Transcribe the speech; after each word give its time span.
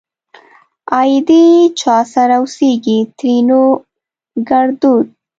آئيدې 0.99 1.43
چا 1.79 1.95
سره 2.13 2.35
اوسيږ؛ 2.41 2.85
ترينو 3.17 3.61
ګړدود 4.49 5.05